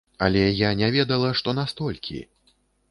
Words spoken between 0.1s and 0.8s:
Але я